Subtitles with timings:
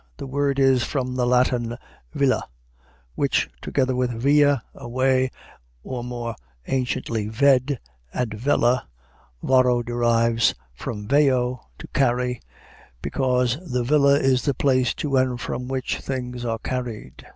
[0.17, 1.77] The word is from the Latin
[2.11, 2.47] villa,
[3.13, 5.29] which, together with via, a way,
[5.83, 6.33] or more
[6.65, 7.77] anciently ved
[8.11, 8.87] and vella,
[9.43, 12.41] Varro derives from veho, to carry,
[13.03, 17.23] because the villa is the place to and from which things are carried.